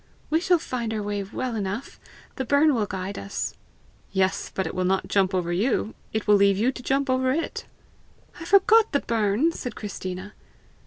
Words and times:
"We 0.31 0.39
shall 0.41 0.57
find 0.57 0.95
our 0.95 1.03
way 1.03 1.21
well 1.21 1.55
enough. 1.55 1.99
The 2.37 2.43
burn 2.43 2.73
will 2.73 2.87
guide 2.87 3.19
us." 3.19 3.53
"Yes; 4.11 4.51
but 4.51 4.65
it 4.65 4.73
will 4.73 4.83
not 4.83 5.07
jump 5.07 5.31
over 5.35 5.53
you; 5.53 5.93
it 6.11 6.25
will 6.25 6.37
leave 6.37 6.57
you 6.57 6.71
to 6.71 6.81
jump 6.81 7.07
over 7.07 7.31
it!" 7.31 7.67
"I 8.39 8.45
forgot 8.45 8.93
the 8.93 9.01
burn!" 9.01 9.51
said 9.51 9.75
Christina. 9.75 10.33